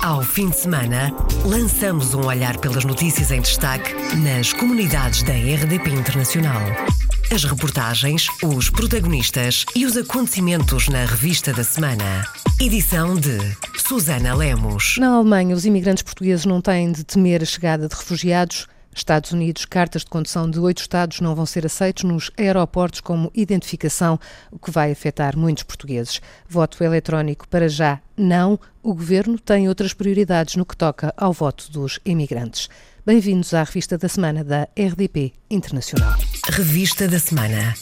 Ao 0.00 0.22
fim 0.22 0.48
de 0.48 0.56
semana, 0.56 1.12
lançamos 1.44 2.14
um 2.14 2.24
olhar 2.24 2.56
pelas 2.58 2.84
notícias 2.84 3.32
em 3.32 3.40
destaque 3.40 3.92
nas 4.16 4.52
comunidades 4.52 5.24
da 5.24 5.32
RDP 5.32 5.90
Internacional. 5.90 6.62
As 7.32 7.42
reportagens, 7.42 8.28
os 8.42 8.70
protagonistas 8.70 9.66
e 9.74 9.84
os 9.84 9.96
acontecimentos 9.96 10.88
na 10.88 11.04
revista 11.04 11.52
da 11.52 11.64
semana. 11.64 12.24
Edição 12.60 13.16
de 13.16 13.38
Susana 13.76 14.34
Lemos. 14.34 14.96
Na 14.98 15.16
Alemanha, 15.16 15.54
os 15.54 15.66
imigrantes 15.66 16.04
portugueses 16.04 16.46
não 16.46 16.60
têm 16.60 16.92
de 16.92 17.02
temer 17.02 17.42
a 17.42 17.46
chegada 17.46 17.88
de 17.88 17.94
refugiados. 17.94 18.68
Estados 18.98 19.32
Unidos, 19.32 19.64
cartas 19.64 20.02
de 20.02 20.10
condução 20.10 20.50
de 20.50 20.58
oito 20.58 20.80
Estados 20.80 21.20
não 21.20 21.34
vão 21.34 21.46
ser 21.46 21.64
aceitos 21.64 22.04
nos 22.04 22.30
aeroportos 22.36 23.00
como 23.00 23.30
identificação, 23.34 24.18
o 24.50 24.58
que 24.58 24.70
vai 24.70 24.90
afetar 24.92 25.36
muitos 25.36 25.62
portugueses. 25.62 26.20
Voto 26.48 26.82
eletrónico 26.82 27.48
para 27.48 27.68
já 27.68 28.00
não. 28.16 28.58
O 28.82 28.94
governo 28.94 29.38
tem 29.38 29.68
outras 29.68 29.94
prioridades 29.94 30.56
no 30.56 30.66
que 30.66 30.76
toca 30.76 31.14
ao 31.16 31.32
voto 31.32 31.70
dos 31.70 31.98
imigrantes. 32.04 32.68
Bem-vindos 33.06 33.54
à 33.54 33.62
revista 33.62 33.96
da 33.96 34.08
semana 34.08 34.44
da 34.44 34.68
RDP 34.76 35.32
Internacional. 35.48 36.14
Revista 36.50 37.08
da 37.08 37.18
semana. 37.18 37.74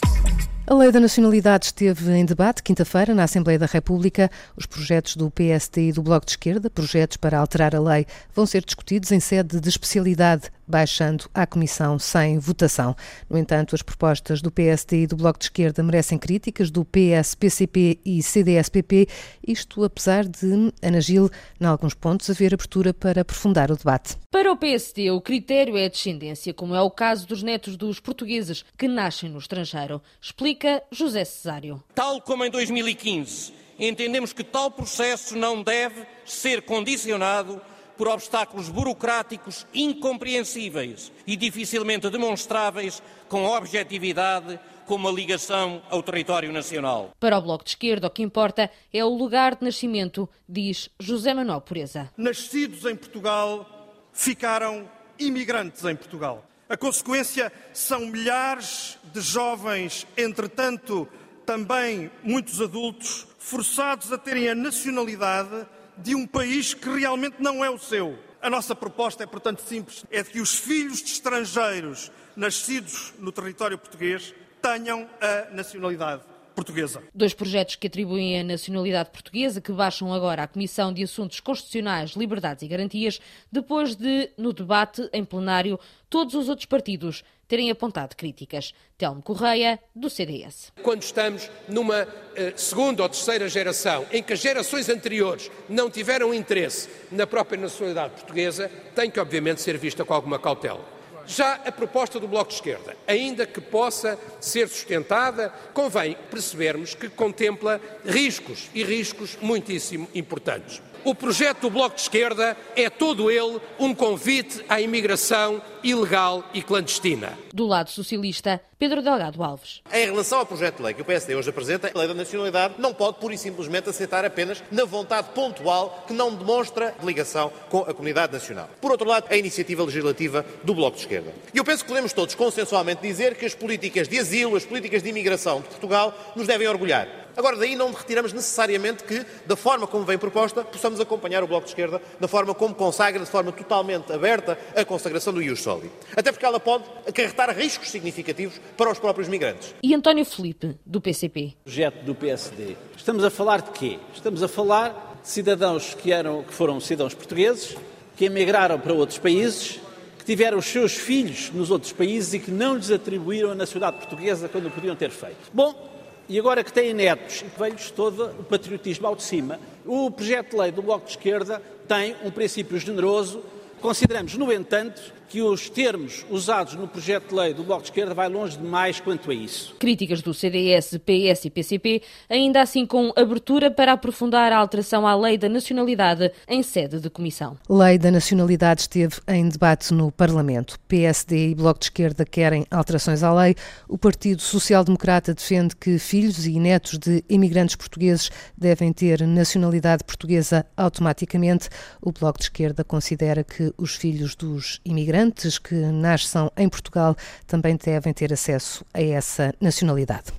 A 0.69 0.73
Lei 0.73 0.91
da 0.91 0.99
Nacionalidade 0.99 1.67
esteve 1.67 2.11
em 2.11 2.25
debate 2.25 2.61
quinta-feira 2.61 3.15
na 3.15 3.23
Assembleia 3.23 3.57
da 3.57 3.65
República. 3.65 4.29
Os 4.55 4.65
projetos 4.65 5.15
do 5.15 5.31
PST 5.31 5.79
e 5.79 5.91
do 5.93 6.03
Bloco 6.03 6.25
de 6.25 6.33
Esquerda, 6.33 6.69
projetos 6.69 7.15
para 7.15 7.39
alterar 7.39 7.73
a 7.73 7.79
lei, 7.79 8.05
vão 8.35 8.45
ser 8.45 8.65
discutidos 8.65 9.13
em 9.13 9.19
sede 9.21 9.61
de 9.61 9.69
especialidade, 9.69 10.51
baixando 10.67 11.29
à 11.33 11.47
Comissão 11.47 11.97
sem 11.97 12.37
votação. 12.37 12.95
No 13.29 13.37
entanto, 13.37 13.73
as 13.73 13.81
propostas 13.81 14.41
do 14.41 14.51
PST 14.51 14.95
e 14.95 15.07
do 15.07 15.15
Bloco 15.15 15.39
de 15.39 15.45
Esquerda 15.45 15.81
merecem 15.81 16.17
críticas 16.17 16.69
do 16.69 16.83
PS, 16.83 17.35
PCP 17.35 17.99
e 18.05 18.21
CDS-PP, 18.21 19.07
isto 19.47 19.83
apesar 19.83 20.25
de, 20.25 20.73
Ana 20.81 21.01
Gil, 21.01 21.29
em 21.59 21.65
alguns 21.65 21.93
pontos, 21.93 22.29
haver 22.29 22.53
abertura 22.53 22.93
para 22.93 23.21
aprofundar 23.21 23.71
o 23.71 23.77
debate. 23.77 24.17
Para 24.29 24.51
o 24.51 24.57
PST, 24.57 25.09
o 25.11 25.21
critério 25.21 25.77
é 25.77 25.85
a 25.85 25.89
descendência, 25.89 26.53
como 26.53 26.75
é 26.75 26.81
o 26.81 26.91
caso 26.91 27.27
dos 27.27 27.41
netos 27.41 27.77
dos 27.77 27.99
portugueses 27.99 28.65
que 28.77 28.87
nascem 28.87 29.29
no 29.29 29.39
estrangeiro. 29.39 30.01
Explica 30.21 30.83
José 30.91 31.23
Cesário. 31.23 31.83
Tal 31.95 32.21
como 32.21 32.43
em 32.43 32.51
2015, 32.51 33.53
entendemos 33.79 34.33
que 34.33 34.43
tal 34.43 34.71
processo 34.71 35.35
não 35.35 35.63
deve 35.63 36.05
ser 36.25 36.61
condicionado 36.63 37.61
por 37.97 38.07
obstáculos 38.07 38.69
burocráticos 38.69 39.65
incompreensíveis 39.73 41.11
e 41.25 41.35
dificilmente 41.35 42.09
demonstráveis 42.09 43.01
com 43.27 43.45
objetividade 43.45 44.59
como 44.85 45.09
a 45.09 45.11
ligação 45.11 45.81
ao 45.89 46.01
território 46.01 46.51
nacional. 46.51 47.11
Para 47.19 47.37
o 47.37 47.41
Bloco 47.41 47.65
de 47.65 47.71
Esquerda, 47.71 48.07
o 48.07 48.09
que 48.09 48.23
importa 48.23 48.71
é 48.93 49.03
o 49.03 49.09
lugar 49.09 49.55
de 49.55 49.65
nascimento, 49.65 50.29
diz 50.47 50.89
José 50.97 51.33
Manuel 51.33 51.59
Pureza. 51.59 52.09
Nascidos 52.15 52.85
em 52.85 52.95
Portugal, 52.95 53.67
ficaram 54.13 54.89
imigrantes 55.19 55.83
em 55.83 55.95
Portugal. 55.95 56.45
A 56.69 56.77
consequência 56.77 57.51
são 57.73 58.07
milhares 58.07 58.97
de 59.13 59.21
jovens, 59.21 60.07
entretanto, 60.17 61.07
também 61.45 62.11
muitos 62.23 62.61
adultos, 62.61 63.27
forçados 63.39 64.11
a 64.11 64.17
terem 64.17 64.49
a 64.49 64.55
nacionalidade 64.55 65.65
de 65.97 66.15
um 66.15 66.25
país 66.25 66.73
que 66.73 66.89
realmente 66.89 67.37
não 67.39 67.63
é 67.63 67.69
o 67.69 67.77
seu. 67.77 68.17
A 68.41 68.49
nossa 68.49 68.75
proposta 68.75 69.23
é, 69.23 69.27
portanto, 69.27 69.61
simples: 69.61 70.05
é 70.11 70.23
que 70.23 70.39
os 70.39 70.57
filhos 70.57 71.01
de 71.01 71.11
estrangeiros 71.11 72.11
nascidos 72.35 73.13
no 73.19 73.31
território 73.31 73.77
português 73.77 74.33
tenham 74.61 75.09
a 75.19 75.53
nacionalidade 75.53 76.23
portuguesa. 76.57 77.03
Dois 77.13 77.35
projetos 77.35 77.75
que 77.75 77.85
atribuem 77.85 78.39
a 78.39 78.43
nacionalidade 78.43 79.11
portuguesa 79.11 79.61
que 79.61 79.71
baixam 79.71 80.11
agora 80.11 80.41
à 80.41 80.47
Comissão 80.47 80.91
de 80.91 81.03
Assuntos 81.03 81.39
Constitucionais, 81.39 82.11
Liberdades 82.11 82.63
e 82.63 82.67
Garantias, 82.67 83.21
depois 83.51 83.95
de, 83.95 84.31
no 84.35 84.51
debate 84.51 85.07
em 85.13 85.23
plenário, 85.23 85.79
todos 86.09 86.33
os 86.33 86.49
outros 86.49 86.65
partidos 86.65 87.23
terem 87.47 87.69
apontado 87.69 88.15
críticas. 88.15 88.73
Telmo 88.97 89.21
Correia, 89.21 89.79
do 89.95 90.09
CDS. 90.09 90.73
Quando 90.81 91.03
estamos 91.03 91.49
numa 91.69 92.03
uh, 92.03 92.07
segunda 92.55 93.03
ou 93.03 93.09
terceira 93.09 93.47
geração 93.47 94.05
em 94.11 94.23
que 94.23 94.33
as 94.33 94.39
gerações 94.39 94.89
anteriores 94.89 95.51
não 95.69 95.91
tiveram 95.91 96.33
interesse 96.33 96.89
na 97.11 97.27
própria 97.27 97.61
nacionalidade 97.61 98.15
portuguesa, 98.15 98.69
tem 98.95 99.11
que, 99.11 99.19
obviamente, 99.19 99.61
ser 99.61 99.77
vista 99.77 100.03
com 100.03 100.13
alguma 100.13 100.39
cautela. 100.39 100.97
Já 101.27 101.55
a 101.55 101.71
proposta 101.73 102.21
do 102.21 102.27
Bloco 102.27 102.49
de 102.49 102.55
Esquerda, 102.55 102.95
ainda 103.05 103.45
que 103.45 103.59
possa 103.59 104.17
ser 104.39 104.69
sustentada, 104.69 105.49
convém 105.73 106.15
percebermos 106.31 106.95
que 106.95 107.09
contempla 107.09 107.81
riscos 108.05 108.69
e 108.73 108.81
riscos 108.81 109.37
muitíssimo 109.41 110.07
importantes. 110.15 110.81
O 111.03 111.15
projeto 111.15 111.61
do 111.61 111.69
Bloco 111.69 111.95
de 111.95 112.01
Esquerda 112.01 112.57
é 112.75 112.89
todo 112.89 113.31
ele 113.31 113.59
um 113.79 113.93
convite 113.93 114.63
à 114.67 114.81
imigração 114.81 115.61
ilegal 115.83 116.43
e 116.53 116.61
clandestina. 116.61 117.37
Do 117.53 117.65
lado 117.65 117.89
socialista, 117.89 118.61
Pedro 118.77 119.01
Delgado 119.01 119.41
Alves. 119.41 119.81
Em 119.91 120.05
relação 120.05 120.39
ao 120.39 120.45
projeto 120.45 120.77
de 120.77 120.83
lei 120.83 120.93
que 120.93 121.01
o 121.01 121.05
PSD 121.05 121.35
hoje 121.35 121.49
apresenta, 121.49 121.91
a 121.93 121.97
lei 121.97 122.07
da 122.07 122.13
nacionalidade 122.13 122.75
não 122.77 122.93
pode 122.93 123.19
pura 123.19 123.33
e 123.33 123.37
simplesmente 123.37 123.89
aceitar 123.89 124.25
apenas 124.25 124.61
na 124.71 124.85
vontade 124.85 125.29
pontual 125.33 126.03
que 126.05 126.13
não 126.13 126.33
demonstra 126.33 126.93
ligação 127.03 127.51
com 127.69 127.79
a 127.79 127.93
comunidade 127.93 128.33
nacional. 128.33 128.69
Por 128.81 128.91
outro 128.91 129.07
lado, 129.07 129.25
a 129.29 129.37
iniciativa 129.37 129.83
legislativa 129.83 130.45
do 130.63 130.75
Bloco 130.75 130.97
de 130.97 131.03
Esquerda. 131.03 131.33
E 131.53 131.57
eu 131.57 131.63
penso 131.63 131.83
que 131.83 131.89
podemos 131.89 132.13
todos 132.13 132.35
consensualmente 132.35 133.01
dizer 133.01 133.35
que 133.35 133.45
as 133.45 133.55
políticas 133.55 134.07
de 134.07 134.19
asilo, 134.19 134.55
as 134.55 134.65
políticas 134.65 135.01
de 135.01 135.09
imigração 135.09 135.61
de 135.61 135.67
Portugal 135.69 136.13
nos 136.35 136.47
devem 136.47 136.67
orgulhar. 136.67 137.26
Agora, 137.37 137.55
daí 137.55 137.75
não 137.75 137.93
retiramos 137.93 138.33
necessariamente 138.33 139.03
que, 139.03 139.23
da 139.45 139.55
forma 139.55 139.85
como 139.85 140.03
vem 140.03 140.17
proposta, 140.17 140.63
possamos 140.63 140.99
acompanhar 140.99 141.43
o 141.43 141.47
Bloco 141.47 141.65
de 141.65 141.69
Esquerda, 141.69 142.01
da 142.19 142.27
forma 142.27 142.55
como 142.55 142.73
consagra, 142.73 143.23
de 143.23 143.29
forma 143.29 143.51
totalmente 143.51 144.11
aberta, 144.11 144.57
a 144.75 144.83
consagração 144.83 145.31
do 145.31 145.39
Ius 145.39 145.61
Soli. 145.61 145.91
Até 146.15 146.31
porque 146.31 146.43
ela 146.43 146.59
pode 146.59 146.85
acarretar 147.07 147.55
riscos 147.55 147.91
significativos 147.91 148.59
para 148.75 148.91
os 148.91 148.97
próprios 148.97 149.29
migrantes. 149.29 149.75
E 149.83 149.93
António 149.93 150.25
Felipe, 150.25 150.75
do 150.83 150.99
PCP. 150.99 151.53
Projeto 151.63 152.03
do 152.03 152.15
PSD. 152.15 152.75
Estamos 152.97 153.23
a 153.23 153.29
falar 153.29 153.61
de 153.61 153.69
quê? 153.69 153.99
Estamos 154.15 154.41
a 154.41 154.47
falar 154.47 155.19
de 155.21 155.29
cidadãos 155.29 155.93
que, 155.93 156.11
eram, 156.11 156.41
que 156.41 156.53
foram 156.55 156.79
cidadãos 156.79 157.13
portugueses, 157.13 157.77
que 158.15 158.25
emigraram 158.25 158.79
para 158.79 158.93
outros 158.93 159.19
países, 159.19 159.79
que 160.17 160.25
tiveram 160.25 160.57
os 160.57 160.65
seus 160.65 160.95
filhos 160.95 161.51
nos 161.51 161.69
outros 161.69 161.93
países 161.93 162.33
e 162.33 162.39
que 162.39 162.49
não 162.49 162.75
lhes 162.75 162.89
atribuíram 162.89 163.51
a 163.51 163.55
nacionalidade 163.55 164.03
portuguesa 164.03 164.49
quando 164.49 164.69
o 164.69 164.71
podiam 164.71 164.95
ter 164.95 165.11
feito. 165.11 165.37
Bom, 165.53 165.86
e 166.29 166.37
agora 166.37 166.63
que 166.63 166.73
têm 166.73 166.93
netos 166.93 167.41
e 167.41 167.49
que 167.49 167.59
vem-lhes 167.59 167.89
todo 167.91 168.25
o 168.39 168.43
patriotismo 168.43 169.07
ao 169.07 169.15
de 169.15 169.23
cima, 169.23 169.59
o 169.85 170.11
projeto 170.11 170.51
de 170.51 170.57
lei 170.57 170.71
do 170.71 170.81
Bloco 170.81 171.05
de 171.05 171.11
Esquerda 171.11 171.61
tem 171.87 172.15
um 172.23 172.31
princípio 172.31 172.77
generoso. 172.77 173.41
Consideramos, 173.81 174.35
no 174.35 174.51
entanto, 174.51 175.13
que 175.29 175.41
os 175.41 175.69
termos 175.69 176.25
usados 176.29 176.73
no 176.75 176.87
projeto 176.87 177.29
de 177.29 177.35
lei 177.35 177.53
do 177.53 177.63
Bloco 177.63 177.83
de 177.83 177.89
Esquerda 177.89 178.13
vai 178.13 178.29
longe 178.29 178.57
demais 178.57 178.99
quanto 178.99 179.29
a 179.29 179.33
isso. 179.33 179.75
Críticas 179.77 180.21
do 180.21 180.33
CDS, 180.33 180.97
PS 180.99 181.45
e 181.45 181.49
PCP, 181.49 182.01
ainda 182.29 182.61
assim 182.61 182.85
com 182.85 183.11
abertura 183.15 183.69
para 183.69 183.93
aprofundar 183.93 184.51
a 184.51 184.57
alteração 184.57 185.05
à 185.05 185.15
lei 185.15 185.37
da 185.37 185.49
nacionalidade 185.49 186.31
em 186.47 186.63
sede 186.63 186.99
de 186.99 187.09
comissão. 187.09 187.57
Lei 187.69 187.97
da 187.97 188.09
nacionalidade 188.09 188.81
esteve 188.81 189.15
em 189.27 189.49
debate 189.49 189.93
no 189.93 190.11
Parlamento. 190.11 190.79
PSD 190.87 191.49
e 191.49 191.55
Bloco 191.55 191.79
de 191.79 191.85
Esquerda 191.87 192.25
querem 192.25 192.65
alterações 192.71 193.21
à 193.21 193.33
lei. 193.33 193.55
O 193.87 193.97
Partido 193.97 194.41
Social 194.41 194.83
Democrata 194.83 195.33
defende 195.33 195.75
que 195.75 195.99
filhos 195.99 196.45
e 196.45 196.57
netos 196.59 196.97
de 196.97 197.23
imigrantes 197.29 197.75
portugueses 197.75 198.29
devem 198.57 198.93
ter 198.93 199.27
nacionalidade 199.27 200.03
portuguesa 200.05 200.65
automaticamente. 200.77 201.67
O 202.01 202.13
Bloco 202.13 202.39
de 202.39 202.45
Esquerda 202.45 202.83
considera 202.83 203.43
que 203.43 203.66
os 203.77 203.95
filhos 203.95 204.35
dos 204.35 204.79
imigrantes 204.85 205.57
que 205.57 205.75
nasçam 205.75 206.51
em 206.57 206.69
Portugal 206.69 207.15
também 207.45 207.77
devem 207.77 208.13
ter 208.13 208.31
acesso 208.31 208.85
a 208.93 209.01
essa 209.01 209.53
nacionalidade. 209.59 210.31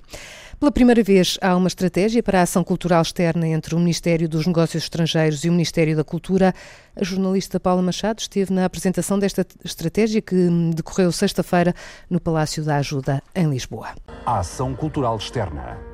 Pela 0.59 0.73
primeira 0.73 1.01
vez, 1.01 1.37
há 1.41 1.55
uma 1.55 1.69
estratégia 1.69 2.21
para 2.21 2.41
a 2.41 2.41
ação 2.41 2.65
cultural 2.65 3.01
externa 3.01 3.47
entre 3.47 3.75
o 3.75 3.79
Ministério 3.79 4.27
dos 4.27 4.45
Negócios 4.45 4.83
Estrangeiros 4.83 5.45
e 5.45 5.49
o 5.49 5.53
Ministério 5.53 5.95
da 5.95 6.03
Cultura. 6.03 6.53
A 6.97 7.03
jornalista 7.03 7.61
Paula 7.61 7.81
Machado 7.81 8.19
esteve 8.19 8.51
na 8.51 8.65
apresentação 8.65 9.17
desta 9.17 9.47
estratégia 9.63 10.21
que 10.21 10.49
decorreu 10.75 11.13
sexta-feira 11.13 11.73
no 12.09 12.19
Palácio 12.19 12.61
da 12.61 12.75
Ajuda, 12.75 13.23
em 13.33 13.49
Lisboa. 13.49 13.89
A 14.25 14.39
ação 14.39 14.75
cultural 14.75 15.15
externa 15.15 15.88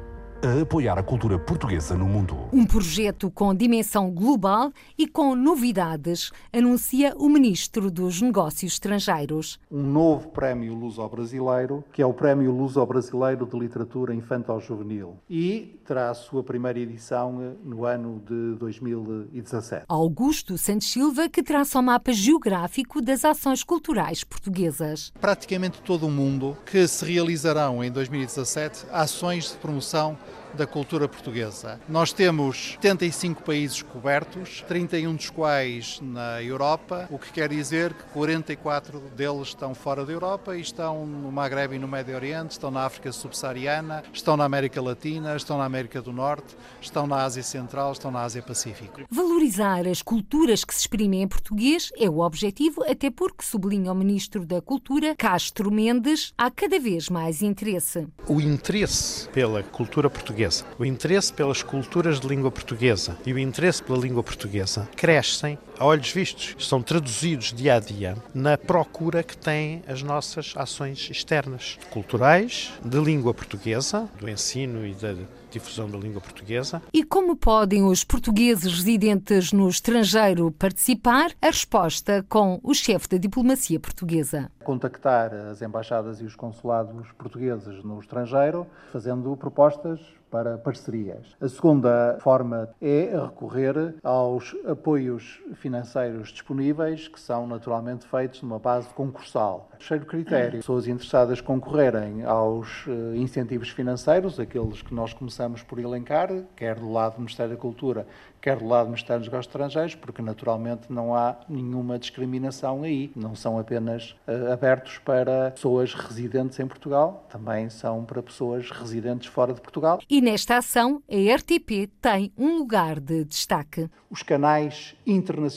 a 0.45 0.61
apoiar 0.61 0.97
a 0.97 1.03
cultura 1.03 1.39
portuguesa 1.39 1.97
no 1.97 2.05
mundo. 2.05 2.37
Um 2.53 2.65
projeto 2.65 3.31
com 3.31 3.53
dimensão 3.53 4.11
global 4.11 4.71
e 4.97 5.07
com 5.07 5.35
novidades, 5.35 6.31
anuncia 6.53 7.15
o 7.17 7.27
Ministro 7.27 7.89
dos 7.89 8.21
Negócios 8.21 8.73
Estrangeiros. 8.73 9.59
Um 9.71 9.81
novo 9.81 10.29
prémio 10.29 10.75
luso-brasileiro, 10.75 11.83
que 11.91 12.01
é 12.01 12.05
o 12.05 12.13
Prémio 12.13 12.51
Luso-Brasileiro 12.51 13.45
de 13.45 13.57
Literatura 13.57 14.13
Infantil-Juvenil, 14.13 15.17
e 15.29 15.79
terá 15.85 16.11
a 16.11 16.13
sua 16.13 16.43
primeira 16.43 16.79
edição 16.79 17.41
eh, 17.41 17.53
no 17.63 17.85
ano 17.85 18.21
de 18.25 18.55
2017. 18.59 19.85
Augusto 19.87 20.57
Santos 20.57 20.91
Silva, 20.91 21.27
que 21.27 21.41
traça 21.41 21.79
o 21.79 21.83
mapa 21.83 22.13
geográfico 22.13 23.01
das 23.01 23.25
ações 23.25 23.63
culturais 23.63 24.23
portuguesas. 24.23 25.11
Praticamente 25.19 25.81
todo 25.81 26.05
o 26.05 26.11
mundo 26.11 26.57
que 26.65 26.87
se 26.87 27.03
realizarão 27.03 27.83
em 27.83 27.91
2017 27.91 28.85
ações 28.91 29.51
de 29.51 29.57
promoção 29.57 30.17
da 30.55 30.65
cultura 30.65 31.07
portuguesa. 31.07 31.79
Nós 31.87 32.13
temos 32.13 32.77
75 32.81 33.43
países 33.43 33.81
cobertos, 33.81 34.63
31 34.67 35.15
dos 35.15 35.29
quais 35.29 35.99
na 36.01 36.41
Europa, 36.41 37.07
o 37.11 37.19
que 37.19 37.31
quer 37.31 37.49
dizer 37.49 37.93
que 37.93 38.03
44 38.05 38.99
deles 39.15 39.49
estão 39.49 39.75
fora 39.75 40.05
da 40.05 40.13
Europa 40.13 40.55
e 40.55 40.61
estão 40.61 41.05
no 41.05 41.31
Maghreb 41.31 41.75
e 41.75 41.79
no 41.79 41.87
Médio 41.87 42.15
Oriente, 42.15 42.51
estão 42.51 42.71
na 42.71 42.85
África 42.85 43.11
subsaariana, 43.11 44.03
estão 44.13 44.37
na 44.37 44.45
América 44.45 44.81
Latina, 44.81 45.35
estão 45.35 45.57
na 45.57 45.65
América 45.65 46.01
do 46.01 46.13
Norte, 46.13 46.55
estão 46.81 47.05
na 47.05 47.23
Ásia 47.23 47.43
Central, 47.43 47.91
estão 47.91 48.09
na 48.09 48.21
Ásia 48.21 48.41
Pacífico. 48.41 49.01
Valorizar 49.09 49.87
as 49.87 50.01
culturas 50.01 50.63
que 50.63 50.73
se 50.73 50.81
exprimem 50.81 51.21
em 51.21 51.27
português 51.27 51.91
é 51.97 52.09
o 52.09 52.19
objetivo, 52.19 52.83
até 52.83 53.09
porque, 53.09 53.43
sublinha 53.43 53.91
o 53.91 53.95
Ministro 53.95 54.45
da 54.45 54.61
Cultura, 54.61 55.15
Castro 55.15 55.71
Mendes, 55.71 56.33
há 56.37 56.49
cada 56.49 56.79
vez 56.79 57.09
mais 57.09 57.41
interesse. 57.41 58.07
O 58.27 58.39
interesse 58.39 59.27
pela 59.29 59.61
cultura 59.63 60.09
portuguesa, 60.09 60.44
o 60.77 60.85
interesse 60.85 61.33
pelas 61.33 61.63
culturas 61.63 62.19
de 62.19 62.27
língua 62.27 62.51
portuguesa 62.51 63.17
e 63.25 63.33
o 63.33 63.39
interesse 63.39 63.81
pela 63.81 63.97
língua 63.97 64.23
portuguesa 64.23 64.87
crescem 64.95 65.57
a 65.79 65.85
olhos 65.85 66.11
vistos, 66.11 66.55
são 66.65 66.81
traduzidos 66.81 67.53
dia 67.53 67.75
a 67.75 67.79
dia 67.79 68.15
na 68.33 68.57
procura 68.57 69.23
que 69.23 69.37
têm 69.37 69.83
as 69.87 70.01
nossas 70.01 70.53
ações 70.55 71.09
externas, 71.09 71.77
culturais, 71.91 72.73
de 72.83 72.99
língua 72.99 73.33
portuguesa, 73.33 74.09
do 74.19 74.29
ensino 74.29 74.85
e 74.85 74.93
da 74.93 75.15
difusão 75.51 75.89
da 75.89 75.97
língua 75.97 76.19
portuguesa. 76.21 76.81
E 76.93 77.03
como 77.03 77.35
podem 77.35 77.83
os 77.83 78.03
portugueses 78.03 78.73
residentes 78.73 79.51
no 79.53 79.69
estrangeiro 79.69 80.51
participar? 80.51 81.31
A 81.41 81.47
resposta 81.47 82.25
com 82.27 82.59
o 82.61 82.73
chefe 82.73 83.07
da 83.09 83.17
diplomacia 83.17 83.79
portuguesa. 83.79 84.51
Contactar 84.63 85.33
as 85.33 85.61
embaixadas 85.61 86.19
e 86.19 86.25
os 86.25 86.35
consulados 86.35 87.07
portugueses 87.17 87.83
no 87.83 87.99
estrangeiro, 87.99 88.67
fazendo 88.91 89.35
propostas 89.37 89.99
para 90.29 90.57
parcerias. 90.57 91.35
A 91.39 91.47
segunda 91.47 92.17
forma 92.19 92.69
é 92.81 93.17
recorrer 93.17 93.95
aos 94.03 94.53
apoios 94.67 95.39
financeiros 95.65 96.29
disponíveis, 96.29 97.07
que 97.07 97.19
são 97.19 97.47
naturalmente 97.47 98.05
feitos 98.05 98.43
numa 98.43 98.59
base 98.59 98.87
concursal. 98.89 99.67
Terceiro 99.79 100.05
critério: 100.05 100.59
pessoas 100.59 100.87
interessadas 100.87 101.41
concorrerem 101.41 102.23
aos 102.23 102.85
eh, 102.87 103.17
incentivos 103.17 103.69
financeiros, 103.69 104.39
aqueles 104.39 104.83
que 104.83 104.93
nós 104.93 105.11
começamos 105.11 105.63
por 105.63 105.79
elencar, 105.79 106.29
quer 106.55 106.75
do 106.75 106.91
lado 106.91 107.15
do 107.15 107.21
Ministério 107.21 107.55
da 107.55 107.59
Cultura, 107.59 108.05
quer 108.39 108.57
do 108.57 108.67
lado 108.67 108.85
do 108.85 108.89
Ministério 108.89 109.21
dos 109.21 109.27
Negócios 109.27 109.47
Estrangeiros, 109.47 109.95
porque 109.95 110.21
naturalmente 110.21 110.93
não 110.93 111.15
há 111.15 111.35
nenhuma 111.49 111.97
discriminação 111.97 112.83
aí. 112.83 113.11
Não 113.15 113.33
são 113.33 113.57
apenas 113.57 114.15
uh, 114.27 114.51
abertos 114.53 114.99
para 114.99 115.49
pessoas 115.49 115.95
residentes 115.95 116.59
em 116.59 116.67
Portugal, 116.67 117.25
também 117.27 117.71
são 117.71 118.05
para 118.05 118.21
pessoas 118.21 118.69
residentes 118.69 119.27
fora 119.27 119.51
de 119.51 119.61
Portugal. 119.61 119.99
E 120.07 120.21
nesta 120.21 120.57
ação, 120.57 121.01
a 121.09 121.35
RTP 121.35 121.89
tem 121.99 122.31
um 122.37 122.55
lugar 122.57 122.99
de 122.99 123.25
destaque. 123.25 123.89
Os 124.11 124.21
canais 124.21 124.95
internacionais 125.07 125.54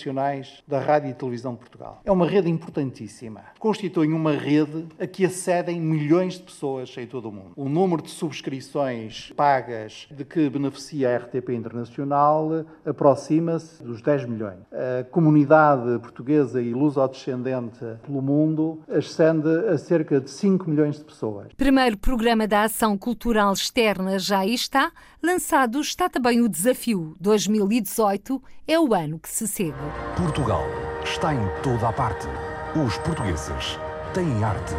da 0.67 0.79
Rádio 0.81 1.11
e 1.11 1.15
Televisão 1.15 1.53
de 1.53 1.59
Portugal. 1.59 2.01
É 2.05 2.13
uma 2.13 2.27
rede 2.27 2.49
importantíssima. 2.49 3.43
Constituem 3.59 4.13
uma 4.13 4.33
rede 4.33 4.87
a 4.99 5.07
que 5.07 5.25
acedem 5.25 5.81
milhões 5.81 6.35
de 6.35 6.43
pessoas 6.43 6.95
em 6.97 7.07
todo 7.07 7.29
o 7.29 7.33
mundo. 7.33 7.53
O 7.57 7.69
número 7.69 8.03
de 8.03 8.11
subscrições 8.11 9.33
pagas 9.37 10.07
de 10.11 10.25
que 10.25 10.49
beneficia 10.49 11.15
a 11.15 11.19
RTP 11.19 11.51
Internacional 11.51 12.65
aproxima-se 12.85 13.83
dos 13.83 14.01
10 14.03 14.27
milhões. 14.27 14.59
A 14.73 15.05
comunidade 15.05 15.99
portuguesa 16.01 16.61
e 16.63 16.73
luso-descendente 16.73 17.85
pelo 18.05 18.23
mundo 18.23 18.81
ascende 18.89 19.49
a 19.69 19.77
cerca 19.79 20.21
de 20.21 20.31
5 20.31 20.69
milhões 20.69 20.99
de 20.99 21.05
pessoas. 21.05 21.49
Primeiro 21.57 21.97
programa 21.97 22.47
da 22.47 22.63
Ação 22.63 22.97
Cultural 22.97 23.53
Externa 23.53 24.19
já 24.19 24.47
está. 24.47 24.93
Lançado 25.23 25.81
está 25.81 26.09
também 26.09 26.41
o 26.41 26.49
desafio 26.49 27.17
2018, 27.21 28.43
é 28.67 28.79
o 28.79 28.95
ano 28.95 29.19
que 29.19 29.29
se 29.29 29.49
segue. 29.49 29.75
Portugal 30.17 30.65
está 31.05 31.35
em 31.35 31.49
toda 31.63 31.89
a 31.89 31.93
parte. 31.93 32.27
Os 32.75 32.99
portugueses 32.99 33.79
têm 34.15 34.45
arte. 34.45 34.75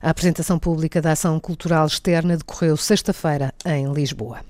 A 0.00 0.10
apresentação 0.10 0.58
pública 0.58 1.00
da 1.00 1.12
Ação 1.12 1.40
Cultural 1.40 1.86
Externa 1.86 2.36
decorreu 2.36 2.76
sexta-feira 2.76 3.52
em 3.64 3.92
Lisboa. 3.92 4.40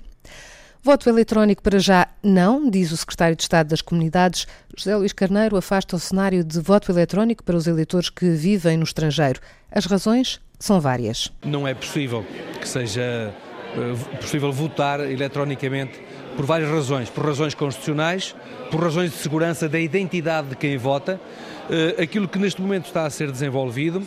Voto 0.83 1.09
eletrónico 1.09 1.61
para 1.61 1.79
já 1.79 2.07
não, 2.23 2.69
diz 2.69 2.91
o 2.91 2.97
secretário 2.97 3.35
de 3.35 3.43
Estado 3.43 3.67
das 3.67 3.81
Comunidades. 3.81 4.47
José 4.77 4.95
Luís 4.95 5.13
Carneiro 5.13 5.57
afasta 5.57 5.95
o 5.95 5.99
cenário 5.99 6.43
de 6.43 6.59
voto 6.59 6.91
eletrónico 6.91 7.43
para 7.43 7.57
os 7.57 7.67
eleitores 7.67 8.09
que 8.09 8.29
vivem 8.29 8.77
no 8.77 8.83
estrangeiro. 8.83 9.39
As 9.71 9.85
razões 9.85 10.39
são 10.59 10.79
várias. 10.79 11.31
Não 11.43 11.67
é 11.67 11.73
possível 11.73 12.25
que 12.59 12.67
seja 12.67 13.33
eh, 13.75 14.17
possível 14.19 14.51
votar 14.51 14.99
eletronicamente 14.99 16.01
por 16.37 16.45
várias 16.45 16.69
razões. 16.69 17.09
Por 17.09 17.25
razões 17.25 17.55
constitucionais, 17.55 18.35
por 18.69 18.79
razões 18.79 19.11
de 19.11 19.17
segurança 19.17 19.67
da 19.67 19.79
identidade 19.79 20.49
de 20.49 20.55
quem 20.55 20.77
vota. 20.77 21.19
Eh, 21.69 22.03
aquilo 22.03 22.27
que 22.27 22.37
neste 22.37 22.61
momento 22.61 22.85
está 22.85 23.05
a 23.05 23.09
ser 23.09 23.31
desenvolvido 23.31 24.03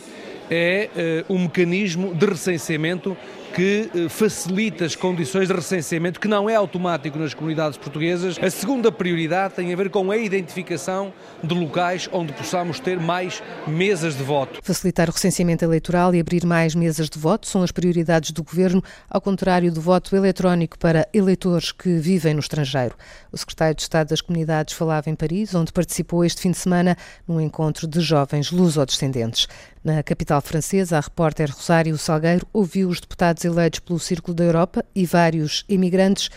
é 0.49 0.89
eh, 0.95 1.25
um 1.29 1.39
mecanismo 1.39 2.15
de 2.15 2.25
recenseamento 2.25 3.15
que 3.53 3.89
eh, 3.93 4.09
facilita 4.09 4.85
as 4.85 4.95
condições 4.95 5.47
de 5.47 5.53
recenseamento, 5.53 6.19
que 6.19 6.27
não 6.27 6.49
é 6.49 6.55
automático 6.55 7.17
nas 7.17 7.33
comunidades 7.33 7.77
portuguesas. 7.77 8.37
A 8.41 8.49
segunda 8.49 8.91
prioridade 8.91 9.55
tem 9.55 9.73
a 9.73 9.75
ver 9.75 9.89
com 9.89 10.09
a 10.09 10.17
identificação 10.17 11.13
de 11.43 11.53
locais 11.53 12.09
onde 12.11 12.33
possamos 12.33 12.79
ter 12.79 12.99
mais 12.99 13.43
mesas 13.67 14.15
de 14.15 14.23
voto. 14.23 14.59
Facilitar 14.63 15.09
o 15.09 15.11
recenseamento 15.11 15.65
eleitoral 15.65 16.15
e 16.15 16.19
abrir 16.19 16.45
mais 16.45 16.73
mesas 16.73 17.09
de 17.09 17.19
voto 17.19 17.47
são 17.47 17.61
as 17.63 17.71
prioridades 17.71 18.31
do 18.31 18.43
Governo, 18.43 18.83
ao 19.09 19.19
contrário 19.19 19.71
do 19.71 19.81
voto 19.81 20.15
eletrónico 20.15 20.77
para 20.79 21.07
eleitores 21.13 21.71
que 21.71 21.97
vivem 21.97 22.33
no 22.33 22.39
estrangeiro. 22.39 22.95
O 23.31 23.37
secretário 23.37 23.75
de 23.75 23.81
Estado 23.81 24.09
das 24.09 24.21
Comunidades 24.21 24.73
falava 24.73 25.09
em 25.09 25.15
Paris, 25.15 25.53
onde 25.53 25.73
participou 25.73 26.23
este 26.23 26.41
fim 26.41 26.51
de 26.51 26.57
semana 26.57 26.97
num 27.27 27.39
encontro 27.39 27.87
de 27.87 27.99
jovens 27.99 28.51
luso-descendentes. 28.51 29.47
Na 29.83 30.03
capital 30.03 30.39
francesa, 30.41 30.97
a 30.97 31.01
repórter 31.01 31.49
Rosário 31.51 31.97
Salgueiro 31.97 32.45
ouviu 32.53 32.87
os 32.87 32.99
deputados 32.99 33.43
eleitos 33.43 33.79
pelo 33.79 33.97
Círculo 33.97 34.35
da 34.35 34.43
Europa 34.43 34.85
e 34.93 35.07
vários 35.07 35.65
imigrantes 35.67 36.29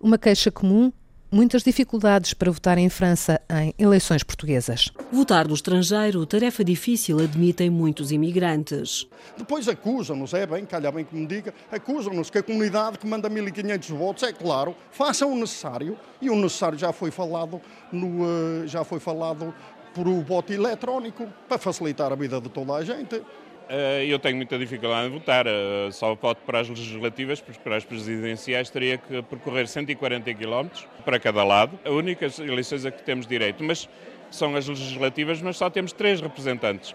uma 0.00 0.16
queixa 0.16 0.52
comum 0.52 0.92
muitas 1.32 1.62
dificuldades 1.62 2.34
para 2.34 2.52
votar 2.52 2.76
em 2.76 2.90
França 2.90 3.40
em 3.50 3.74
eleições 3.78 4.22
portuguesas. 4.22 4.90
Votar 5.10 5.48
no 5.48 5.54
estrangeiro, 5.54 6.26
tarefa 6.26 6.62
difícil, 6.62 7.18
admitem 7.18 7.70
muitos 7.70 8.12
imigrantes. 8.12 9.08
Depois 9.36 9.66
acusam-nos, 9.66 10.34
é 10.34 10.46
bem, 10.46 10.66
calhar 10.66 10.92
bem 10.92 11.06
que 11.06 11.16
me 11.16 11.26
diga, 11.26 11.54
acusam-nos 11.70 12.28
que 12.28 12.36
a 12.36 12.42
comunidade 12.42 12.98
que 12.98 13.06
manda 13.06 13.30
1.500 13.30 13.96
votos, 13.96 14.22
é 14.24 14.32
claro, 14.32 14.76
façam 14.90 15.32
o 15.32 15.36
necessário, 15.36 15.96
e 16.20 16.28
o 16.28 16.36
necessário 16.36 16.78
já 16.78 16.92
foi 16.92 17.10
falado, 17.10 17.60
no, 17.90 18.24
eh, 18.24 18.66
já 18.66 18.84
foi 18.84 19.00
falado 19.00 19.54
por 19.94 20.08
o 20.08 20.22
voto 20.22 20.52
eletrónico, 20.52 21.26
para 21.48 21.58
facilitar 21.58 22.12
a 22.12 22.16
vida 22.16 22.40
de 22.40 22.48
toda 22.48 22.74
a 22.74 22.84
gente. 22.84 23.22
Eh, 23.68 24.06
eu 24.06 24.18
tenho 24.18 24.36
muita 24.36 24.58
dificuldade 24.58 25.08
em 25.08 25.10
votar, 25.10 25.46
eh, 25.46 25.88
só 25.92 26.14
voto 26.14 26.42
para 26.44 26.60
as 26.60 26.68
legislativas, 26.68 27.40
porque 27.40 27.60
para 27.60 27.76
as 27.76 27.84
presidenciais 27.84 28.68
teria 28.70 28.98
que 28.98 29.22
percorrer 29.22 29.66
140 29.66 30.34
km 30.34 30.68
para 31.04 31.18
cada 31.18 31.42
lado. 31.44 31.78
A 31.84 31.90
única 31.90 32.26
eleições 32.40 32.84
a 32.84 32.90
que 32.90 33.02
temos 33.02 33.26
direito, 33.26 33.62
mas 33.64 33.88
são 34.30 34.54
as 34.56 34.66
legislativas, 34.66 35.40
mas 35.40 35.56
só 35.56 35.70
temos 35.70 35.92
três 35.92 36.20
representantes. 36.20 36.94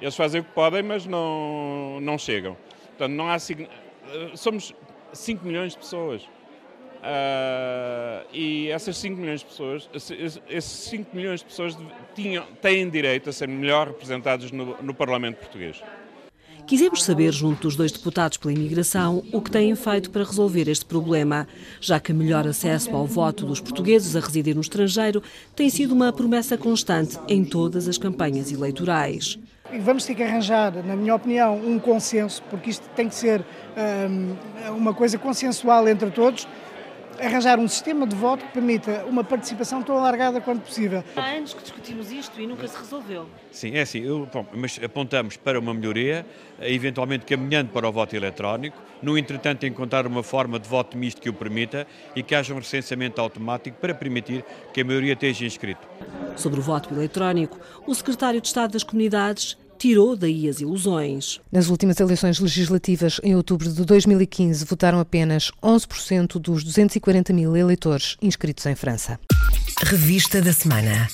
Eles 0.00 0.16
fazem 0.16 0.40
o 0.40 0.44
que 0.44 0.52
podem, 0.52 0.82
mas 0.82 1.06
não, 1.06 2.00
não 2.00 2.18
chegam. 2.18 2.56
Portanto, 2.88 3.12
não 3.12 3.28
há. 3.28 3.36
Eh, 3.36 4.30
somos 4.34 4.74
5 5.12 5.46
milhões 5.46 5.72
de 5.72 5.78
pessoas. 5.78 6.22
Uh, 7.02 8.24
e 8.32 8.70
essas 8.70 8.96
5 8.98 9.20
milhões 9.20 9.40
de 9.40 9.46
pessoas, 9.46 9.90
esses 10.48 10.70
5 10.88 11.16
milhões 11.16 11.40
de 11.40 11.46
pessoas 11.46 11.76
tinham, 12.14 12.46
têm 12.60 12.88
direito 12.88 13.28
a 13.28 13.32
ser 13.32 13.48
melhor 13.48 13.88
representados 13.88 14.52
no, 14.52 14.80
no 14.80 14.94
Parlamento 14.94 15.38
português. 15.38 15.82
Quisemos 16.64 17.02
saber, 17.02 17.32
junto 17.32 17.62
dos 17.62 17.74
dois 17.74 17.90
deputados 17.90 18.38
pela 18.38 18.54
imigração, 18.54 19.24
o 19.32 19.40
que 19.42 19.50
têm 19.50 19.74
feito 19.74 20.10
para 20.10 20.22
resolver 20.22 20.68
este 20.68 20.84
problema, 20.84 21.48
já 21.80 21.98
que 21.98 22.12
melhor 22.12 22.46
acesso 22.46 22.94
ao 22.94 23.04
voto 23.04 23.44
dos 23.44 23.60
portugueses 23.60 24.14
a 24.14 24.20
residir 24.20 24.54
no 24.54 24.60
estrangeiro 24.60 25.20
tem 25.56 25.68
sido 25.68 25.92
uma 25.92 26.12
promessa 26.12 26.56
constante 26.56 27.18
em 27.28 27.44
todas 27.44 27.88
as 27.88 27.98
campanhas 27.98 28.52
eleitorais. 28.52 29.40
Vamos 29.80 30.04
ter 30.04 30.14
que 30.14 30.22
arranjar, 30.22 30.72
na 30.84 30.94
minha 30.94 31.14
opinião, 31.14 31.56
um 31.56 31.78
consenso, 31.78 32.42
porque 32.48 32.70
isto 32.70 32.88
tem 32.90 33.08
que 33.08 33.14
ser 33.14 33.44
um, 34.08 34.76
uma 34.76 34.94
coisa 34.94 35.18
consensual 35.18 35.88
entre 35.88 36.10
todos, 36.10 36.46
arranjar 37.20 37.58
um 37.58 37.68
sistema 37.68 38.06
de 38.06 38.14
voto 38.14 38.44
que 38.44 38.52
permita 38.52 39.04
uma 39.06 39.24
participação 39.24 39.82
tão 39.82 39.96
alargada 39.96 40.40
quanto 40.40 40.62
possível. 40.62 41.04
Há 41.16 41.30
anos 41.32 41.54
que 41.54 41.62
discutimos 41.62 42.10
isto 42.10 42.40
e 42.40 42.46
nunca 42.46 42.66
se 42.66 42.76
resolveu. 42.76 43.26
Sim, 43.50 43.72
é 43.74 43.82
assim, 43.82 44.00
eu, 44.00 44.28
bom, 44.32 44.46
mas 44.54 44.78
apontamos 44.82 45.36
para 45.36 45.58
uma 45.58 45.72
melhoria, 45.72 46.26
eventualmente 46.60 47.24
caminhando 47.24 47.70
para 47.70 47.88
o 47.88 47.92
voto 47.92 48.14
eletrónico, 48.14 48.76
no 49.02 49.18
entretanto 49.18 49.66
encontrar 49.66 50.06
uma 50.06 50.22
forma 50.22 50.58
de 50.58 50.68
voto 50.68 50.96
misto 50.96 51.20
que 51.20 51.28
o 51.28 51.32
permita 51.32 51.86
e 52.14 52.22
que 52.22 52.34
haja 52.34 52.54
um 52.54 52.58
recenseamento 52.58 53.20
automático 53.20 53.76
para 53.80 53.94
permitir 53.94 54.44
que 54.72 54.80
a 54.80 54.84
maioria 54.84 55.14
esteja 55.14 55.44
inscrito. 55.44 55.86
Sobre 56.36 56.60
o 56.60 56.62
voto 56.62 56.92
eletrónico, 56.94 57.58
o 57.86 57.94
secretário 57.94 58.40
de 58.40 58.46
Estado 58.46 58.72
das 58.72 58.82
Comunidades 58.82 59.56
tirou 59.82 60.14
daí 60.14 60.48
as 60.48 60.60
ilusões. 60.60 61.40
Nas 61.50 61.66
últimas 61.66 61.98
eleições 61.98 62.38
legislativas, 62.38 63.20
em 63.20 63.34
outubro 63.34 63.68
de 63.68 63.84
2015, 63.84 64.64
votaram 64.64 65.00
apenas 65.00 65.50
11% 65.60 66.38
dos 66.38 66.62
240 66.62 67.32
mil 67.32 67.56
eleitores 67.56 68.16
inscritos 68.22 68.64
em 68.66 68.76
França. 68.76 69.18
Revista 69.82 70.40
da 70.40 70.52
Semana. 70.52 71.08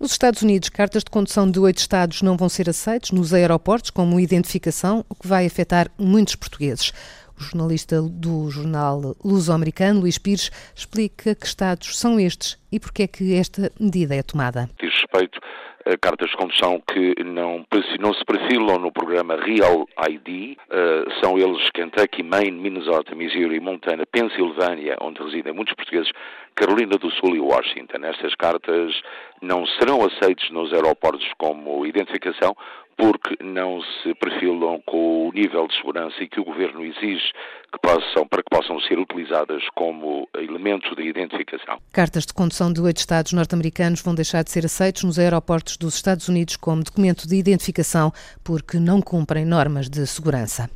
Nos 0.00 0.10
Estados 0.10 0.42
Unidos, 0.42 0.70
cartas 0.70 1.04
de 1.04 1.10
condução 1.10 1.48
de 1.48 1.60
oito 1.60 1.78
estados 1.78 2.20
não 2.20 2.36
vão 2.36 2.48
ser 2.48 2.68
aceitos 2.68 3.12
nos 3.12 3.32
aeroportos 3.32 3.90
como 3.90 4.18
identificação, 4.18 5.04
o 5.08 5.14
que 5.14 5.28
vai 5.28 5.46
afetar 5.46 5.88
muitos 5.96 6.34
portugueses. 6.34 6.92
O 7.38 7.42
jornalista 7.42 8.00
do 8.00 8.50
jornal 8.50 9.14
Luso-Americano, 9.24 10.00
Luís 10.00 10.18
Pires, 10.18 10.50
explica 10.74 11.34
que 11.34 11.46
estados 11.46 11.98
são 11.98 12.18
estes 12.18 12.58
e 12.72 12.80
porque 12.80 13.02
é 13.02 13.06
que 13.06 13.34
esta 13.34 13.70
medida 13.78 14.14
é 14.14 14.22
tomada. 14.22 14.68
Diz 14.80 14.92
respeito 14.92 15.38
a 15.86 15.96
cartas 15.98 16.30
de 16.30 16.36
condução 16.36 16.82
que 16.92 17.14
não, 17.22 17.64
não 18.00 18.12
se 18.12 18.24
perfilam 18.24 18.78
no 18.78 18.90
programa 18.90 19.36
Real 19.36 19.86
ID. 20.08 20.56
Uh, 20.58 21.08
são 21.22 21.38
eles 21.38 21.70
Kentucky, 21.70 22.24
Maine, 22.24 22.58
Minnesota, 22.58 23.14
Missouri, 23.14 23.60
Montana, 23.60 24.04
Pensilvânia, 24.10 24.96
onde 25.00 25.22
residem 25.22 25.52
muitos 25.52 25.74
portugueses, 25.74 26.10
Carolina 26.56 26.98
do 26.98 27.08
Sul 27.12 27.36
e 27.36 27.40
Washington. 27.40 27.98
Estas 28.02 28.34
cartas 28.34 29.00
não 29.40 29.64
serão 29.78 30.04
aceitas 30.04 30.50
nos 30.50 30.72
aeroportos 30.72 31.26
como 31.38 31.86
identificação 31.86 32.56
porque 32.96 33.36
não 33.42 33.80
se 34.02 34.14
perfilam 34.14 34.80
com 34.86 35.28
o 35.28 35.32
nível 35.32 35.68
de 35.68 35.76
segurança 35.76 36.22
e 36.22 36.28
que 36.28 36.40
o 36.40 36.44
Governo 36.44 36.84
exige 36.84 37.32
que 37.72 37.78
possam, 37.82 38.26
para 38.26 38.42
que 38.42 38.50
possam 38.50 38.80
ser 38.80 38.98
utilizadas 38.98 39.62
como 39.74 40.28
elementos 40.34 40.94
de 40.96 41.02
identificação. 41.02 41.78
Cartas 41.92 42.24
de 42.24 42.32
condução 42.32 42.72
de 42.72 42.80
oito 42.80 42.98
Estados 42.98 43.32
norte-americanos 43.32 44.00
vão 44.00 44.14
deixar 44.14 44.42
de 44.42 44.50
ser 44.50 44.64
aceitos 44.64 45.04
nos 45.04 45.18
aeroportos 45.18 45.76
dos 45.76 45.94
Estados 45.94 46.28
Unidos 46.28 46.56
como 46.56 46.82
documento 46.82 47.28
de 47.28 47.36
identificação 47.36 48.12
porque 48.42 48.78
não 48.78 49.02
cumprem 49.02 49.44
normas 49.44 49.88
de 49.88 50.06
segurança. 50.06 50.70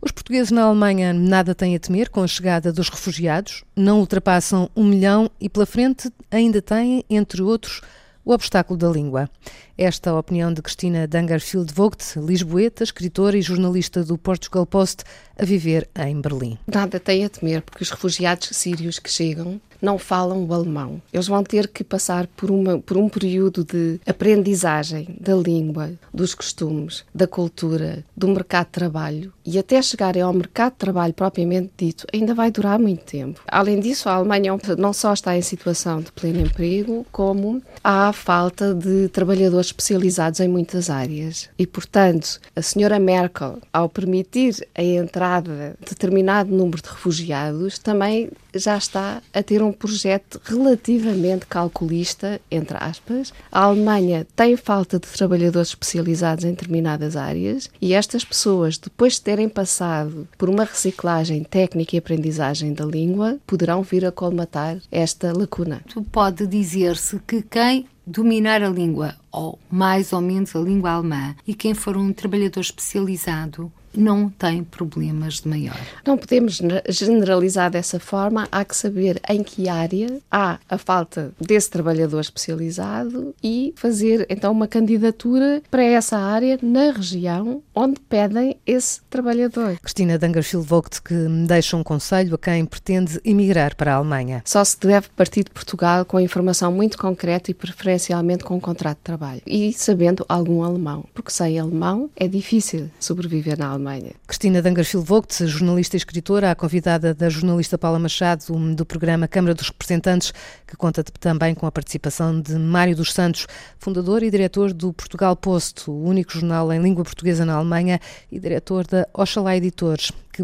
Os 0.00 0.10
portugueses 0.10 0.50
na 0.50 0.64
Alemanha 0.64 1.12
nada 1.12 1.54
têm 1.54 1.76
a 1.76 1.78
temer 1.78 2.10
com 2.10 2.24
a 2.24 2.26
chegada 2.26 2.72
dos 2.72 2.88
refugiados, 2.88 3.62
não 3.76 4.00
ultrapassam 4.00 4.68
um 4.74 4.84
milhão 4.84 5.30
e 5.40 5.48
pela 5.48 5.64
frente 5.64 6.10
ainda 6.28 6.60
têm, 6.60 7.04
entre 7.08 7.40
outros, 7.40 7.82
o 8.24 8.32
obstáculo 8.32 8.78
da 8.78 8.88
língua. 8.88 9.28
Esta 9.76 10.10
a 10.10 10.18
opinião 10.18 10.52
de 10.52 10.62
Cristina 10.62 11.06
Dangerfield 11.06 11.72
Vogt, 11.72 12.18
lisboeta, 12.18 12.84
escritora 12.84 13.36
e 13.36 13.42
jornalista 13.42 14.04
do 14.04 14.16
Portugal 14.16 14.66
Post, 14.66 15.04
a 15.38 15.44
viver 15.44 15.88
em 15.96 16.20
Berlim. 16.20 16.58
Nada 16.66 17.00
tem 17.00 17.24
a 17.24 17.28
temer, 17.28 17.62
porque 17.62 17.82
os 17.82 17.90
refugiados 17.90 18.48
sírios 18.52 18.98
que 18.98 19.10
chegam 19.10 19.60
não 19.82 19.98
falam 19.98 20.44
o 20.44 20.54
alemão. 20.54 21.02
Eles 21.12 21.26
vão 21.26 21.42
ter 21.42 21.66
que 21.66 21.82
passar 21.82 22.28
por, 22.28 22.50
uma, 22.50 22.78
por 22.78 22.96
um 22.96 23.08
período 23.08 23.64
de 23.64 24.00
aprendizagem 24.06 25.16
da 25.20 25.34
língua, 25.34 25.90
dos 26.14 26.34
costumes, 26.34 27.04
da 27.12 27.26
cultura, 27.26 28.04
do 28.16 28.28
mercado 28.28 28.66
de 28.66 28.72
trabalho 28.72 29.32
e 29.44 29.58
até 29.58 29.82
chegarem 29.82 30.22
ao 30.22 30.32
mercado 30.32 30.72
de 30.72 30.78
trabalho 30.78 31.12
propriamente 31.12 31.72
dito, 31.76 32.06
ainda 32.12 32.34
vai 32.34 32.50
durar 32.50 32.78
muito 32.78 33.04
tempo. 33.04 33.40
Além 33.48 33.80
disso, 33.80 34.08
a 34.08 34.14
Alemanha 34.14 34.56
não 34.78 34.92
só 34.92 35.12
está 35.12 35.36
em 35.36 35.42
situação 35.42 36.00
de 36.00 36.12
pleno 36.12 36.40
emprego, 36.40 37.04
como 37.10 37.60
há 37.82 38.12
falta 38.12 38.72
de 38.74 39.08
trabalhadores 39.08 39.66
especializados 39.66 40.40
em 40.40 40.48
muitas 40.48 40.88
áreas. 40.88 41.48
E, 41.58 41.66
portanto, 41.66 42.40
a 42.54 42.62
senhora 42.62 42.98
Merkel, 42.98 43.58
ao 43.72 43.88
permitir 43.88 44.66
a 44.74 44.82
entrada 44.82 45.74
de 45.80 45.90
determinado 45.90 46.54
número 46.54 46.82
de 46.82 46.88
refugiados, 46.88 47.78
também 47.78 48.30
já 48.54 48.76
está 48.76 49.22
a 49.32 49.42
ter 49.42 49.62
um 49.62 49.72
projeto 49.72 50.40
relativamente 50.44 51.46
calculista, 51.46 52.40
entre 52.50 52.76
aspas. 52.78 53.32
A 53.50 53.64
Alemanha 53.64 54.26
tem 54.36 54.56
falta 54.56 54.98
de 54.98 55.06
trabalhadores 55.06 55.68
especializados 55.68 56.44
em 56.44 56.50
determinadas 56.50 57.16
áreas 57.16 57.70
e 57.80 57.94
estas 57.94 58.24
pessoas, 58.24 58.78
depois 58.78 59.14
de 59.14 59.22
terem 59.22 59.48
passado 59.48 60.28
por 60.36 60.48
uma 60.48 60.64
reciclagem 60.64 61.42
técnica 61.44 61.96
e 61.96 61.98
aprendizagem 61.98 62.72
da 62.72 62.84
língua, 62.84 63.38
poderão 63.46 63.82
vir 63.82 64.04
a 64.04 64.12
colmatar 64.12 64.78
esta 64.90 65.36
lacuna. 65.36 65.82
Pode 66.10 66.46
dizer-se 66.46 67.18
que 67.26 67.42
quem 67.42 67.86
dominar 68.06 68.62
a 68.62 68.68
língua, 68.68 69.14
ou 69.30 69.58
mais 69.70 70.12
ou 70.12 70.20
menos 70.20 70.54
a 70.56 70.58
língua 70.60 70.90
alemã, 70.90 71.34
e 71.46 71.54
quem 71.54 71.74
for 71.74 71.96
um 71.96 72.12
trabalhador 72.12 72.60
especializado 72.60 73.72
não 73.94 74.28
tem 74.28 74.64
problemas 74.64 75.40
de 75.40 75.48
maior. 75.48 75.78
Não 76.06 76.16
podemos 76.16 76.60
generalizar 76.88 77.70
dessa 77.70 77.98
forma, 77.98 78.48
há 78.50 78.64
que 78.64 78.76
saber 78.76 79.20
em 79.28 79.42
que 79.42 79.68
área 79.68 80.20
há 80.30 80.58
a 80.68 80.78
falta 80.78 81.32
desse 81.40 81.70
trabalhador 81.70 82.20
especializado 82.20 83.34
e 83.42 83.72
fazer 83.76 84.26
então 84.28 84.52
uma 84.52 84.68
candidatura 84.68 85.62
para 85.70 85.82
essa 85.82 86.18
área 86.18 86.58
na 86.62 86.92
região 86.92 87.62
onde 87.74 88.00
pedem 88.00 88.56
esse 88.66 89.00
trabalhador. 89.10 89.78
Cristina 89.80 90.18
Dangerfield 90.18 90.66
Vogt 90.66 91.02
que 91.02 91.14
deixa 91.46 91.76
um 91.76 91.82
conselho 91.82 92.34
a 92.34 92.38
quem 92.38 92.64
pretende 92.64 93.20
emigrar 93.24 93.76
para 93.76 93.94
a 93.94 93.96
Alemanha. 93.96 94.42
Só 94.44 94.64
se 94.64 94.78
deve 94.80 95.08
partir 95.16 95.44
de 95.44 95.50
Portugal 95.50 96.04
com 96.04 96.20
informação 96.20 96.72
muito 96.72 96.98
concreta 96.98 97.50
e 97.50 97.54
preferencialmente 97.54 98.44
com 98.44 98.56
um 98.56 98.60
contrato 98.60 98.98
de 98.98 99.04
trabalho 99.04 99.42
e 99.46 99.72
sabendo 99.72 100.24
algum 100.28 100.62
alemão, 100.62 101.04
porque 101.14 101.30
sem 101.30 101.58
alemão 101.58 102.10
é 102.16 102.26
difícil 102.26 102.90
sobreviver 102.98 103.58
na 103.58 103.68
Alemanha. 103.68 103.81
Alemanha. 103.82 104.12
Cristina 104.26 104.62
Dangerfield 104.62 105.06
Vogt, 105.06 105.46
jornalista 105.46 105.96
e 105.96 105.98
escritora, 105.98 106.50
a 106.50 106.54
convidada 106.54 107.12
da 107.12 107.28
jornalista 107.28 107.76
Paula 107.76 107.98
Machado 107.98 108.44
do 108.74 108.86
programa 108.86 109.26
Câmara 109.26 109.54
dos 109.54 109.68
Representantes, 109.68 110.32
que 110.66 110.76
conta 110.76 111.02
também 111.02 111.54
com 111.54 111.66
a 111.66 111.72
participação 111.72 112.40
de 112.40 112.54
Mário 112.54 112.94
dos 112.94 113.12
Santos, 113.12 113.46
fundador 113.78 114.22
e 114.22 114.30
diretor 114.30 114.72
do 114.72 114.92
Portugal 114.92 115.34
Post, 115.34 115.90
o 115.90 116.04
único 116.04 116.32
jornal 116.32 116.72
em 116.72 116.80
língua 116.80 117.04
portuguesa 117.04 117.44
na 117.44 117.54
Alemanha, 117.54 118.00
e 118.30 118.38
diretor 118.38 118.86
da 118.86 119.06
Oxalá 119.12 119.56
Editores, 119.56 120.12
que 120.32 120.42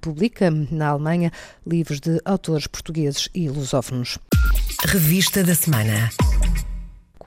publica 0.00 0.50
na 0.50 0.88
Alemanha 0.88 1.30
livros 1.66 2.00
de 2.00 2.20
autores 2.24 2.66
portugueses 2.66 3.28
e 3.34 3.48
lusófonos. 3.48 4.18
Revista 4.86 5.44
da 5.44 5.54
Semana. 5.54 6.10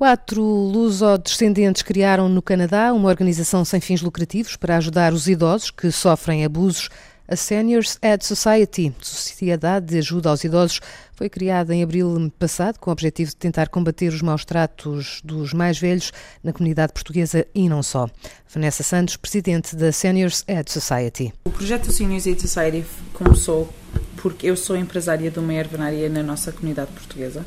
Quatro 0.02 0.42
lusodescendentes 0.44 1.84
criaram 1.84 2.28
no 2.28 2.42
Canadá 2.42 2.92
uma 2.92 3.08
organização 3.08 3.64
sem 3.64 3.80
fins 3.80 4.02
lucrativos 4.02 4.56
para 4.56 4.78
ajudar 4.78 5.14
os 5.14 5.28
idosos 5.28 5.70
que 5.70 5.92
sofrem 5.92 6.44
abusos. 6.44 6.90
A 7.28 7.36
Seniors 7.36 8.00
Ed 8.02 8.26
Society, 8.26 8.92
Sociedade 9.00 9.86
de 9.86 10.00
Ajuda 10.00 10.32
aos 10.32 10.44
Idosos, 10.44 10.82
foi 11.14 11.30
criada 11.30 11.76
em 11.76 11.84
abril 11.84 12.34
passado 12.40 12.80
com 12.80 12.90
o 12.90 12.94
objetivo 12.94 13.30
de 13.30 13.36
tentar 13.36 13.70
combater 13.70 14.08
os 14.08 14.24
maus 14.24 14.44
tratos 14.44 15.22
dos 15.24 15.54
mais 15.54 15.78
velhos 15.78 16.12
na 16.44 16.52
comunidade 16.52 16.94
portuguesa 16.94 17.46
e 17.54 17.70
não 17.70 17.84
só. 17.84 18.10
Vanessa 18.52 18.82
Santos, 18.82 19.18
presidente 19.18 19.76
da 19.76 19.92
Seniors 19.92 20.44
Ed 20.48 20.72
Society. 20.72 21.32
O 21.46 21.52
projeto 21.52 21.92
Seniors 21.92 22.26
Ed 22.26 22.42
Society 22.42 22.84
começou 23.14 23.72
porque 24.18 24.48
eu 24.48 24.58
sou 24.58 24.76
empresária 24.76 25.30
de 25.30 25.38
uma 25.38 25.54
ervenaria 25.54 26.10
na 26.10 26.24
nossa 26.24 26.52
comunidade 26.52 26.92
portuguesa 26.92 27.46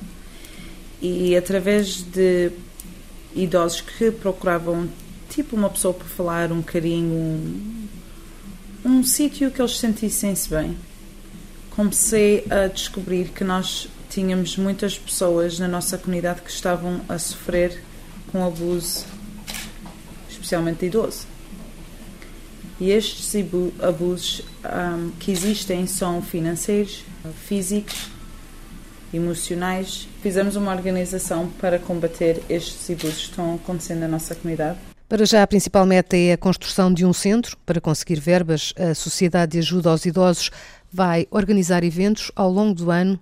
e 1.00 1.36
através 1.36 2.02
de 2.02 2.50
idosos 3.34 3.80
que 3.80 4.10
procuravam 4.10 4.88
tipo 5.28 5.56
uma 5.56 5.68
pessoa 5.68 5.92
para 5.92 6.06
falar, 6.06 6.52
um 6.52 6.62
carinho, 6.62 7.12
um, 7.12 7.88
um 8.84 9.02
sítio 9.02 9.50
que 9.50 9.60
eles 9.60 9.78
sentissem-se 9.78 10.48
bem. 10.48 10.76
Comecei 11.70 12.44
a 12.48 12.68
descobrir 12.68 13.30
que 13.30 13.42
nós 13.42 13.88
tínhamos 14.08 14.56
muitas 14.56 14.96
pessoas 14.96 15.58
na 15.58 15.66
nossa 15.66 15.98
comunidade 15.98 16.42
que 16.42 16.50
estavam 16.50 17.00
a 17.08 17.18
sofrer 17.18 17.82
com 18.30 18.46
abuso, 18.46 19.04
especialmente 20.30 20.80
de 20.80 20.86
idoso. 20.86 21.26
E 22.80 22.90
estes 22.90 23.34
abusos 23.80 24.42
um, 24.64 25.10
que 25.18 25.32
existem 25.32 25.86
são 25.86 26.22
financeiros, 26.22 27.04
físicos 27.46 28.08
emocionais. 29.14 30.08
Fizemos 30.22 30.56
uma 30.56 30.72
organização 30.72 31.48
para 31.60 31.78
combater 31.78 32.42
estes 32.48 32.90
abusos 32.90 33.24
que 33.24 33.30
estão 33.30 33.54
acontecendo 33.54 34.00
na 34.00 34.08
nossa 34.08 34.34
comunidade. 34.34 34.78
Para 35.08 35.26
já, 35.26 35.42
a 35.42 35.46
principal 35.46 35.86
meta 35.86 36.16
é 36.16 36.32
a 36.32 36.38
construção 36.38 36.92
de 36.92 37.04
um 37.04 37.12
centro. 37.12 37.56
Para 37.64 37.80
conseguir 37.80 38.18
verbas, 38.18 38.72
a 38.76 38.94
Sociedade 38.94 39.52
de 39.52 39.58
Ajuda 39.58 39.90
aos 39.90 40.06
Idosos 40.06 40.50
vai 40.90 41.26
organizar 41.30 41.84
eventos 41.84 42.32
ao 42.34 42.50
longo 42.50 42.74
do 42.74 42.90
ano 42.90 43.18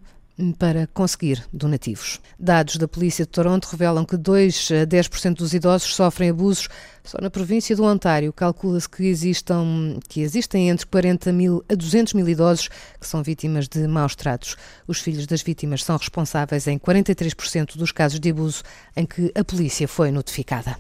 para 0.59 0.87
conseguir 0.89 1.45
donativos. 1.53 2.21
Dados 2.39 2.77
da 2.77 2.89
Polícia 2.89 3.25
de 3.25 3.31
Toronto 3.31 3.67
revelam 3.67 4.05
que 4.05 4.17
2 4.17 4.71
a 4.83 4.87
10% 4.87 5.37
dos 5.37 5.55
idosos 5.55 5.95
sofrem 5.95 6.31
abusos. 6.31 6.69
Só 7.05 7.19
na 7.21 7.31
província 7.31 7.75
do 7.77 7.85
Ontário 7.85 8.33
calcula-se 8.33 8.89
que, 8.89 9.05
existam, 9.05 9.99
que 10.09 10.21
existem 10.21 10.71
entre 10.71 10.87
40 10.87 11.33
mil 11.33 11.65
a 11.69 11.75
200 11.75 12.15
mil 12.15 12.29
idosos 12.29 12.69
que 13.01 13.07
são 13.07 13.23
vítimas 13.23 13.69
de 13.69 13.87
maus 13.87 14.15
tratos. 14.15 14.57
Os 14.87 15.01
filhos 15.01 15.27
das 15.27 15.43
vítimas 15.43 15.85
são 15.85 15.97
responsáveis 15.97 16.67
em 16.67 16.79
43% 16.79 17.77
dos 17.77 17.93
casos 17.93 18.21
de 18.21 18.31
abuso 18.31 18.63
em 18.97 19.05
que 19.05 19.33
a 19.35 19.45
polícia 19.45 19.87
foi 19.87 20.11
notificada. 20.11 20.77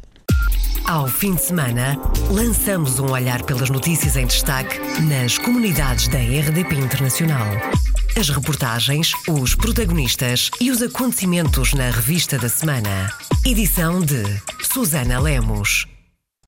Ao 0.86 1.06
fim 1.06 1.34
de 1.34 1.42
semana, 1.42 1.96
lançamos 2.30 2.98
um 2.98 3.10
olhar 3.10 3.42
pelas 3.44 3.70
notícias 3.70 4.16
em 4.16 4.26
destaque 4.26 4.78
nas 5.02 5.38
comunidades 5.38 6.08
da 6.08 6.18
RDP 6.18 6.74
Internacional. 6.74 7.46
As 8.18 8.28
reportagens, 8.28 9.12
os 9.26 9.54
protagonistas 9.54 10.50
e 10.60 10.70
os 10.70 10.82
acontecimentos 10.82 11.72
na 11.72 11.90
revista 11.90 12.36
da 12.36 12.48
semana. 12.48 13.10
Edição 13.44 14.00
de 14.00 14.22
Susana 14.70 15.18
Lemos. 15.18 15.91